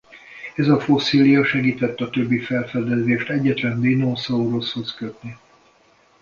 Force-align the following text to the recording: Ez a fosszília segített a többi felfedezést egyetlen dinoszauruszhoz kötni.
Ez 0.55 0.67
a 0.67 0.79
fosszília 0.79 1.43
segített 1.45 1.99
a 1.99 2.09
többi 2.09 2.39
felfedezést 2.39 3.29
egyetlen 3.29 3.81
dinoszauruszhoz 3.81 4.93
kötni. 4.93 5.37